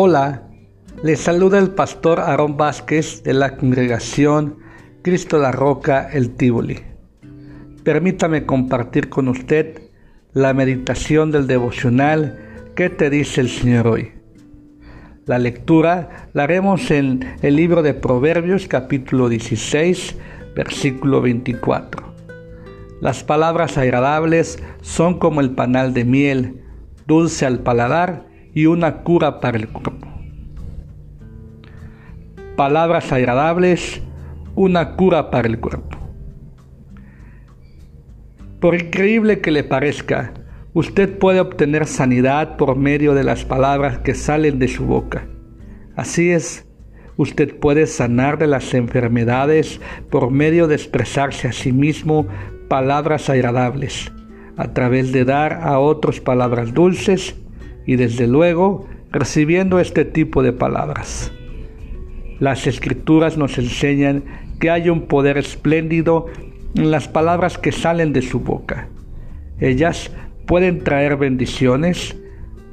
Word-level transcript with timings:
Hola, 0.00 0.44
les 1.02 1.18
saluda 1.18 1.58
el 1.58 1.70
pastor 1.70 2.20
Aarón 2.20 2.56
Vázquez 2.56 3.24
de 3.24 3.34
la 3.34 3.56
congregación 3.56 4.58
Cristo 5.02 5.38
la 5.38 5.50
Roca, 5.50 6.08
el 6.12 6.36
Tívoli. 6.36 6.78
Permítame 7.82 8.46
compartir 8.46 9.08
con 9.08 9.26
usted 9.26 9.82
la 10.34 10.54
meditación 10.54 11.32
del 11.32 11.48
devocional 11.48 12.38
¿Qué 12.76 12.90
te 12.90 13.10
dice 13.10 13.40
el 13.40 13.48
Señor 13.48 13.88
hoy? 13.88 14.12
La 15.26 15.40
lectura 15.40 16.28
la 16.32 16.44
haremos 16.44 16.92
en 16.92 17.34
el 17.42 17.56
libro 17.56 17.82
de 17.82 17.92
Proverbios 17.94 18.68
capítulo 18.68 19.28
16, 19.28 20.16
versículo 20.54 21.22
24. 21.22 22.14
Las 23.00 23.24
palabras 23.24 23.76
agradables 23.76 24.62
son 24.80 25.18
como 25.18 25.40
el 25.40 25.56
panal 25.56 25.92
de 25.92 26.04
miel, 26.04 26.62
dulce 27.08 27.46
al 27.46 27.58
paladar 27.64 28.27
y 28.54 28.66
una 28.66 29.02
cura 29.02 29.40
para 29.40 29.58
el 29.58 29.68
cuerpo. 29.68 30.08
Palabras 32.56 33.12
agradables, 33.12 34.02
una 34.54 34.96
cura 34.96 35.30
para 35.30 35.48
el 35.48 35.60
cuerpo. 35.60 35.96
Por 38.60 38.74
increíble 38.74 39.40
que 39.40 39.52
le 39.52 39.62
parezca, 39.62 40.34
usted 40.74 41.18
puede 41.18 41.38
obtener 41.38 41.86
sanidad 41.86 42.56
por 42.56 42.76
medio 42.76 43.14
de 43.14 43.22
las 43.22 43.44
palabras 43.44 43.98
que 43.98 44.14
salen 44.14 44.58
de 44.58 44.66
su 44.66 44.84
boca. 44.84 45.28
Así 45.94 46.30
es, 46.30 46.66
usted 47.16 47.56
puede 47.58 47.86
sanar 47.86 48.38
de 48.38 48.48
las 48.48 48.74
enfermedades 48.74 49.80
por 50.10 50.32
medio 50.32 50.66
de 50.66 50.74
expresarse 50.74 51.46
a 51.46 51.52
sí 51.52 51.72
mismo 51.72 52.26
palabras 52.68 53.30
agradables, 53.30 54.10
a 54.56 54.72
través 54.72 55.12
de 55.12 55.24
dar 55.24 55.60
a 55.62 55.78
otros 55.78 56.20
palabras 56.20 56.74
dulces 56.74 57.36
y 57.88 57.96
desde 57.96 58.26
luego 58.26 58.86
recibiendo 59.10 59.80
este 59.80 60.04
tipo 60.04 60.42
de 60.42 60.52
palabras. 60.52 61.32
Las 62.38 62.66
escrituras 62.66 63.38
nos 63.38 63.56
enseñan 63.56 64.24
que 64.60 64.68
hay 64.68 64.90
un 64.90 65.06
poder 65.06 65.38
espléndido 65.38 66.26
en 66.74 66.90
las 66.90 67.08
palabras 67.08 67.56
que 67.56 67.72
salen 67.72 68.12
de 68.12 68.20
su 68.20 68.40
boca. 68.40 68.88
Ellas 69.58 70.12
pueden 70.44 70.84
traer 70.84 71.16
bendiciones, 71.16 72.14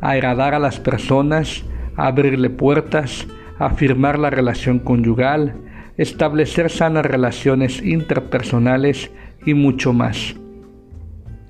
agradar 0.00 0.52
a 0.52 0.58
las 0.58 0.80
personas, 0.80 1.64
abrirle 1.94 2.50
puertas, 2.50 3.28
afirmar 3.60 4.18
la 4.18 4.30
relación 4.30 4.80
conyugal, 4.80 5.54
establecer 5.96 6.70
sanas 6.70 7.06
relaciones 7.06 7.80
interpersonales 7.80 9.12
y 9.46 9.54
mucho 9.54 9.92
más. 9.92 10.34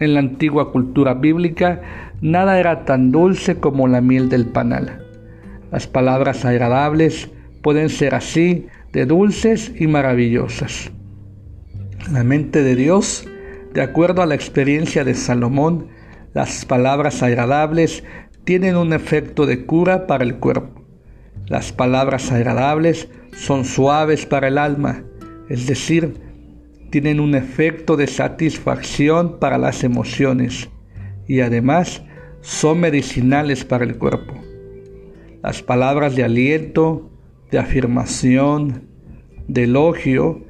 En 0.00 0.12
la 0.12 0.20
antigua 0.20 0.70
cultura 0.70 1.14
bíblica, 1.14 2.03
nada 2.24 2.58
era 2.58 2.86
tan 2.86 3.12
dulce 3.12 3.56
como 3.56 3.86
la 3.86 4.00
miel 4.00 4.30
del 4.30 4.46
panal. 4.46 5.04
Las 5.70 5.86
palabras 5.86 6.46
agradables 6.46 7.28
pueden 7.62 7.90
ser 7.90 8.14
así 8.14 8.66
de 8.94 9.04
dulces 9.04 9.70
y 9.78 9.86
maravillosas. 9.88 10.90
La 12.10 12.24
mente 12.24 12.62
de 12.62 12.76
Dios, 12.76 13.28
de 13.74 13.82
acuerdo 13.82 14.22
a 14.22 14.26
la 14.26 14.34
experiencia 14.34 15.04
de 15.04 15.14
Salomón, 15.14 15.88
las 16.32 16.64
palabras 16.64 17.22
agradables 17.22 18.04
tienen 18.44 18.76
un 18.76 18.94
efecto 18.94 19.44
de 19.44 19.66
cura 19.66 20.06
para 20.06 20.24
el 20.24 20.36
cuerpo. 20.36 20.82
Las 21.46 21.72
palabras 21.72 22.32
agradables 22.32 23.06
son 23.32 23.66
suaves 23.66 24.24
para 24.24 24.48
el 24.48 24.56
alma, 24.56 25.04
es 25.50 25.66
decir, 25.66 26.14
tienen 26.88 27.20
un 27.20 27.34
efecto 27.34 27.98
de 27.98 28.06
satisfacción 28.06 29.38
para 29.38 29.58
las 29.58 29.84
emociones 29.84 30.70
y 31.26 31.40
además 31.40 32.02
son 32.44 32.80
medicinales 32.80 33.64
para 33.64 33.84
el 33.84 33.96
cuerpo. 33.96 34.34
Las 35.42 35.62
palabras 35.62 36.14
de 36.14 36.24
aliento, 36.24 37.10
de 37.50 37.58
afirmación, 37.58 38.82
de 39.48 39.64
elogio, 39.64 40.44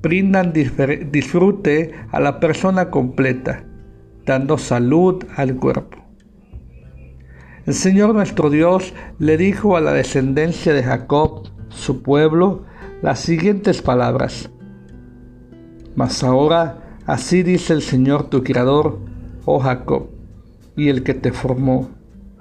brindan 0.00 0.52
disfrute 0.52 1.92
a 2.12 2.20
la 2.20 2.38
persona 2.38 2.90
completa, 2.90 3.64
dando 4.24 4.58
salud 4.58 5.24
al 5.36 5.56
cuerpo. 5.56 5.98
El 7.66 7.74
Señor 7.74 8.14
nuestro 8.14 8.48
Dios 8.48 8.94
le 9.18 9.36
dijo 9.36 9.76
a 9.76 9.80
la 9.80 9.92
descendencia 9.92 10.72
de 10.72 10.84
Jacob, 10.84 11.48
su 11.68 12.02
pueblo, 12.02 12.64
las 13.02 13.18
siguientes 13.18 13.82
palabras. 13.82 14.50
Mas 15.96 16.22
ahora 16.22 16.96
así 17.06 17.42
dice 17.42 17.72
el 17.72 17.82
Señor 17.82 18.30
tu 18.30 18.44
Creador, 18.44 19.00
oh 19.44 19.58
Jacob, 19.58 20.19
y 20.80 20.88
el 20.88 21.02
que 21.02 21.12
te 21.12 21.30
formó, 21.30 21.90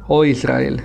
oh 0.07 0.23
Israel. 0.23 0.81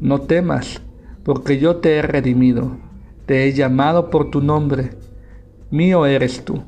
No 0.00 0.22
temas, 0.22 0.80
porque 1.24 1.58
yo 1.58 1.76
te 1.76 1.96
he 1.96 2.00
redimido, 2.00 2.78
te 3.26 3.44
he 3.44 3.52
llamado 3.52 4.08
por 4.08 4.30
tu 4.30 4.40
nombre, 4.40 4.92
mío 5.70 6.06
eres 6.06 6.42
tú. 6.42 6.62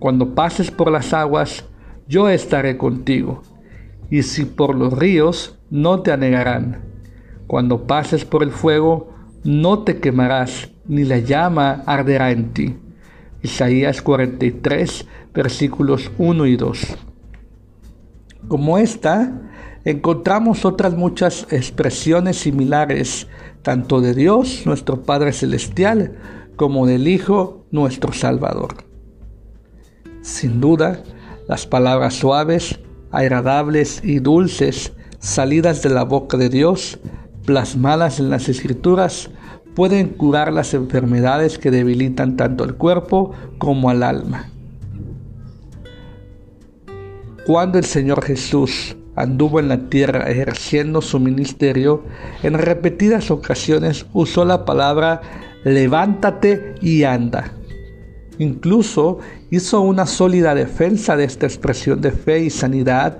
Cuando 0.00 0.34
pases 0.34 0.72
por 0.72 0.90
las 0.90 1.12
aguas, 1.14 1.64
yo 2.08 2.28
estaré 2.28 2.76
contigo, 2.76 3.44
y 4.10 4.24
si 4.24 4.44
por 4.44 4.74
los 4.74 4.98
ríos, 4.98 5.56
no 5.70 6.00
te 6.00 6.10
anegarán. 6.10 6.80
Cuando 7.46 7.86
pases 7.86 8.24
por 8.24 8.42
el 8.42 8.50
fuego, 8.50 9.14
no 9.44 9.84
te 9.84 10.00
quemarás, 10.00 10.72
ni 10.88 11.04
la 11.04 11.18
llama 11.18 11.84
arderá 11.86 12.32
en 12.32 12.52
ti 12.52 12.76
Isaías 13.40 14.02
43, 14.02 15.06
versículos 15.32 16.10
1 16.18 16.46
y 16.46 16.56
2. 16.56 17.11
Como 18.48 18.78
esta, 18.78 19.40
encontramos 19.84 20.64
otras 20.64 20.94
muchas 20.94 21.46
expresiones 21.50 22.36
similares, 22.38 23.28
tanto 23.62 24.00
de 24.00 24.14
Dios, 24.14 24.62
nuestro 24.66 25.02
Padre 25.02 25.32
Celestial, 25.32 26.16
como 26.56 26.86
del 26.86 27.08
Hijo, 27.08 27.64
nuestro 27.70 28.12
Salvador. 28.12 28.76
Sin 30.20 30.60
duda, 30.60 31.02
las 31.48 31.66
palabras 31.66 32.14
suaves, 32.14 32.78
agradables 33.10 34.00
y 34.04 34.18
dulces 34.18 34.92
salidas 35.18 35.82
de 35.82 35.90
la 35.90 36.04
boca 36.04 36.36
de 36.36 36.48
Dios, 36.48 36.98
plasmadas 37.44 38.20
en 38.20 38.30
las 38.30 38.48
Escrituras, 38.48 39.30
pueden 39.74 40.08
curar 40.08 40.52
las 40.52 40.74
enfermedades 40.74 41.58
que 41.58 41.70
debilitan 41.70 42.36
tanto 42.36 42.64
al 42.64 42.76
cuerpo 42.76 43.32
como 43.58 43.90
al 43.90 44.02
alma. 44.02 44.51
Cuando 47.46 47.78
el 47.78 47.84
Señor 47.84 48.22
Jesús 48.24 48.96
anduvo 49.16 49.58
en 49.58 49.68
la 49.68 49.88
tierra 49.88 50.30
ejerciendo 50.30 51.02
su 51.02 51.18
ministerio, 51.18 52.04
en 52.44 52.54
repetidas 52.54 53.32
ocasiones 53.32 54.06
usó 54.12 54.44
la 54.44 54.64
palabra 54.64 55.20
levántate 55.64 56.76
y 56.80 57.02
anda. 57.02 57.52
Incluso 58.38 59.18
hizo 59.50 59.80
una 59.80 60.06
sólida 60.06 60.54
defensa 60.54 61.16
de 61.16 61.24
esta 61.24 61.46
expresión 61.46 62.00
de 62.00 62.12
fe 62.12 62.40
y 62.44 62.50
sanidad 62.50 63.18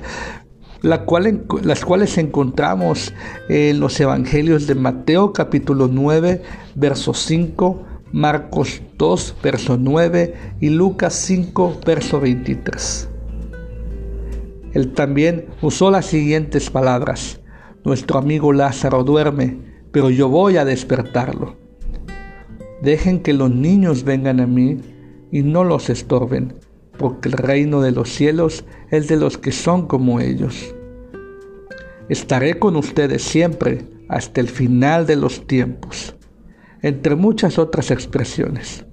la 0.83 1.04
cual, 1.04 1.44
las 1.62 1.84
cuales 1.84 2.16
encontramos 2.16 3.12
en 3.49 3.81
los 3.81 3.99
evangelios 4.00 4.69
de 4.69 4.77
Mateo 4.77 5.33
capítulo 5.33 5.89
9, 5.89 6.43
verso 6.77 7.15
5, 7.15 7.83
Marcos 8.12 8.83
2, 8.99 9.37
verso 9.43 9.77
9 9.78 10.34
y 10.60 10.71
Lucas 10.71 11.15
5, 11.15 11.81
verso 11.84 12.21
23. 12.21 13.11
Él 14.72 14.93
también 14.93 15.47
usó 15.60 15.91
las 15.91 16.06
siguientes 16.06 16.71
palabras. 16.71 17.41
Nuestro 17.84 18.19
amigo 18.19 18.53
Lázaro 18.53 19.05
duerme, 19.05 19.59
pero 19.91 20.10
yo 20.10 20.28
voy 20.28 20.56
a 20.56 20.65
despertarlo. 20.65 21.56
Dejen 22.83 23.21
que 23.21 23.33
los 23.33 23.50
niños 23.50 24.05
vengan 24.05 24.41
a 24.41 24.47
mí 24.47 24.81
y 25.31 25.43
no 25.43 25.65
los 25.65 25.91
estorben 25.91 26.54
porque 26.98 27.28
el 27.28 27.34
reino 27.34 27.80
de 27.80 27.91
los 27.91 28.10
cielos 28.10 28.65
es 28.91 29.09
de 29.09 29.16
los 29.16 29.39
que 29.39 29.53
son 29.53 29.86
como 29.86 30.21
ellos. 30.21 30.75
Estaré 32.09 32.59
con 32.59 32.77
ustedes 32.77 33.22
siempre 33.22 33.86
hasta 34.09 34.41
el 34.41 34.48
final 34.48 35.07
de 35.07 35.16
los 35.16 35.47
tiempos, 35.47 36.15
entre 36.83 37.16
muchas 37.16 37.59
otras 37.59 37.91
expresiones. 37.91 38.84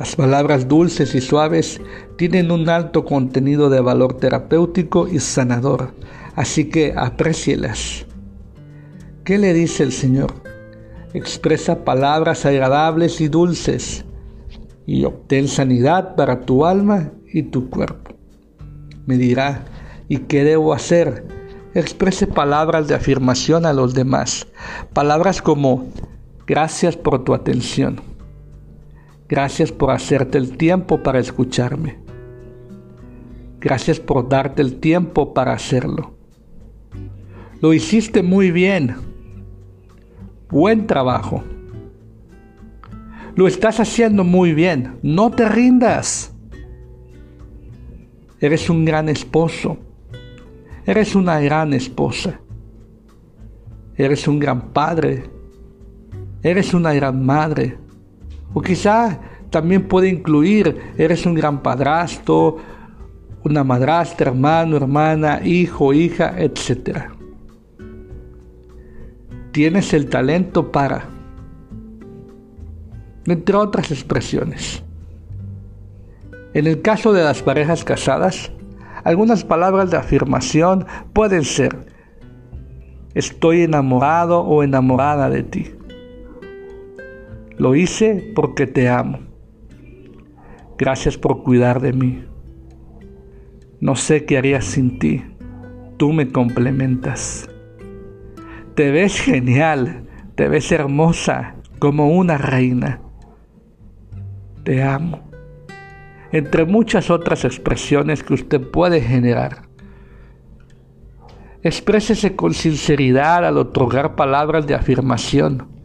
Las 0.00 0.16
palabras 0.16 0.66
dulces 0.66 1.14
y 1.14 1.20
suaves 1.20 1.78
tienen 2.16 2.50
un 2.50 2.70
alto 2.70 3.04
contenido 3.04 3.68
de 3.68 3.80
valor 3.80 4.14
terapéutico 4.14 5.06
y 5.06 5.20
sanador, 5.20 5.92
así 6.36 6.70
que 6.70 6.94
aprécielas. 6.96 8.06
¿Qué 9.24 9.36
le 9.36 9.52
dice 9.52 9.82
el 9.82 9.92
Señor? 9.92 10.32
Expresa 11.12 11.84
palabras 11.84 12.46
agradables 12.46 13.20
y 13.20 13.28
dulces 13.28 14.06
y 14.86 15.04
obtén 15.04 15.48
sanidad 15.48 16.16
para 16.16 16.46
tu 16.46 16.64
alma 16.64 17.12
y 17.30 17.42
tu 17.42 17.68
cuerpo. 17.68 18.14
Me 19.04 19.18
dirá, 19.18 19.66
¿y 20.08 20.20
qué 20.20 20.44
debo 20.44 20.72
hacer? 20.72 21.26
Exprese 21.74 22.26
palabras 22.26 22.88
de 22.88 22.94
afirmación 22.94 23.66
a 23.66 23.74
los 23.74 23.92
demás. 23.92 24.46
Palabras 24.94 25.42
como, 25.42 25.84
gracias 26.46 26.96
por 26.96 27.22
tu 27.22 27.34
atención. 27.34 28.09
Gracias 29.30 29.70
por 29.70 29.92
hacerte 29.92 30.38
el 30.38 30.56
tiempo 30.56 31.04
para 31.04 31.20
escucharme. 31.20 31.98
Gracias 33.60 34.00
por 34.00 34.28
darte 34.28 34.60
el 34.60 34.80
tiempo 34.80 35.32
para 35.32 35.52
hacerlo. 35.52 36.16
Lo 37.60 37.72
hiciste 37.72 38.24
muy 38.24 38.50
bien. 38.50 38.96
Buen 40.48 40.88
trabajo. 40.88 41.44
Lo 43.36 43.46
estás 43.46 43.78
haciendo 43.78 44.24
muy 44.24 44.52
bien. 44.52 44.98
No 45.00 45.30
te 45.30 45.48
rindas. 45.48 46.34
Eres 48.40 48.68
un 48.68 48.84
gran 48.84 49.08
esposo. 49.08 49.78
Eres 50.84 51.14
una 51.14 51.38
gran 51.38 51.72
esposa. 51.72 52.40
Eres 53.94 54.26
un 54.26 54.40
gran 54.40 54.72
padre. 54.72 55.30
Eres 56.42 56.74
una 56.74 56.92
gran 56.92 57.24
madre. 57.24 57.78
O 58.52 58.60
quizá 58.60 59.20
también 59.50 59.88
puede 59.88 60.08
incluir, 60.08 60.92
eres 60.96 61.26
un 61.26 61.34
gran 61.34 61.62
padrastro, 61.62 62.58
una 63.44 63.64
madrastra, 63.64 64.30
hermano, 64.30 64.76
hermana, 64.76 65.40
hijo, 65.44 65.92
hija, 65.92 66.34
etc. 66.38 67.10
Tienes 69.52 69.92
el 69.94 70.08
talento 70.08 70.70
para, 70.70 71.08
entre 73.26 73.56
otras 73.56 73.90
expresiones. 73.90 74.82
En 76.52 76.66
el 76.66 76.82
caso 76.82 77.12
de 77.12 77.22
las 77.22 77.42
parejas 77.42 77.84
casadas, 77.84 78.52
algunas 79.04 79.44
palabras 79.44 79.90
de 79.90 79.96
afirmación 79.96 80.86
pueden 81.12 81.44
ser, 81.44 81.86
estoy 83.14 83.62
enamorado 83.62 84.40
o 84.40 84.62
enamorada 84.62 85.30
de 85.30 85.42
ti. 85.42 85.79
Lo 87.60 87.74
hice 87.74 88.32
porque 88.34 88.66
te 88.66 88.88
amo. 88.88 89.18
Gracias 90.78 91.18
por 91.18 91.42
cuidar 91.42 91.82
de 91.82 91.92
mí. 91.92 92.24
No 93.80 93.96
sé 93.96 94.24
qué 94.24 94.38
haría 94.38 94.62
sin 94.62 94.98
ti. 94.98 95.22
Tú 95.98 96.14
me 96.14 96.32
complementas. 96.32 97.50
Te 98.74 98.90
ves 98.90 99.20
genial, 99.20 100.06
te 100.36 100.48
ves 100.48 100.72
hermosa 100.72 101.56
como 101.78 102.08
una 102.08 102.38
reina. 102.38 103.02
Te 104.64 104.82
amo. 104.82 105.20
Entre 106.32 106.64
muchas 106.64 107.10
otras 107.10 107.44
expresiones 107.44 108.22
que 108.22 108.32
usted 108.32 108.70
puede 108.70 109.02
generar. 109.02 109.68
Exprésese 111.62 112.34
con 112.34 112.54
sinceridad 112.54 113.44
al 113.44 113.58
otorgar 113.58 114.16
palabras 114.16 114.66
de 114.66 114.74
afirmación. 114.74 115.79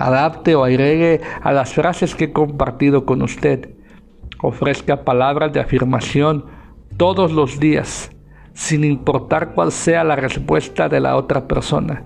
Adapte 0.00 0.54
o 0.54 0.64
agregue 0.64 1.20
a 1.42 1.52
las 1.52 1.74
frases 1.74 2.14
que 2.14 2.24
he 2.24 2.32
compartido 2.32 3.04
con 3.04 3.20
usted. 3.20 3.74
Ofrezca 4.42 5.04
palabras 5.04 5.52
de 5.52 5.60
afirmación 5.60 6.46
todos 6.96 7.32
los 7.32 7.60
días, 7.60 8.10
sin 8.54 8.84
importar 8.84 9.52
cuál 9.52 9.70
sea 9.70 10.02
la 10.02 10.16
respuesta 10.16 10.88
de 10.88 11.00
la 11.00 11.16
otra 11.16 11.46
persona. 11.46 12.02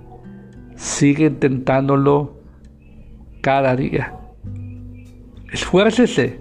Sigue 0.75 1.27
intentándolo 1.27 2.41
cada 3.41 3.77
día. 3.77 4.19
Esfuércese, 5.53 6.41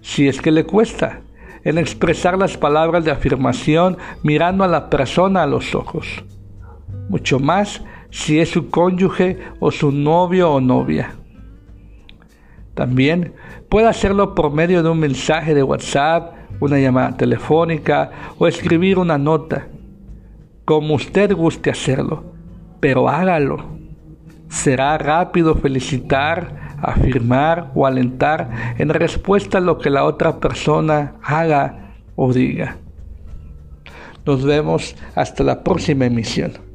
si 0.00 0.28
es 0.28 0.40
que 0.40 0.52
le 0.52 0.62
cuesta, 0.62 1.22
en 1.64 1.76
expresar 1.76 2.38
las 2.38 2.56
palabras 2.56 3.04
de 3.04 3.10
afirmación 3.10 3.98
mirando 4.22 4.62
a 4.62 4.68
la 4.68 4.90
persona 4.90 5.42
a 5.42 5.48
los 5.48 5.74
ojos. 5.74 6.06
Mucho 7.08 7.40
más 7.40 7.82
si 8.10 8.40
es 8.40 8.50
su 8.50 8.70
cónyuge 8.70 9.38
o 9.60 9.70
su 9.70 9.92
novio 9.92 10.52
o 10.52 10.60
novia. 10.60 11.14
También 12.74 13.34
puede 13.68 13.88
hacerlo 13.88 14.34
por 14.34 14.52
medio 14.52 14.82
de 14.82 14.88
un 14.88 15.00
mensaje 15.00 15.54
de 15.54 15.62
WhatsApp 15.62 16.38
una 16.60 16.78
llamada 16.78 17.16
telefónica 17.16 18.10
o 18.38 18.46
escribir 18.46 18.98
una 18.98 19.18
nota, 19.18 19.68
como 20.64 20.94
usted 20.94 21.32
guste 21.34 21.70
hacerlo, 21.70 22.24
pero 22.80 23.08
hágalo. 23.08 23.78
Será 24.48 24.96
rápido 24.98 25.54
felicitar, 25.54 26.76
afirmar 26.80 27.70
o 27.74 27.86
alentar 27.86 28.74
en 28.78 28.88
respuesta 28.88 29.58
a 29.58 29.60
lo 29.60 29.78
que 29.78 29.90
la 29.90 30.04
otra 30.04 30.40
persona 30.40 31.14
haga 31.22 31.94
o 32.16 32.32
diga. 32.32 32.76
Nos 34.24 34.44
vemos 34.44 34.96
hasta 35.14 35.44
la 35.44 35.62
próxima 35.62 36.06
emisión. 36.06 36.67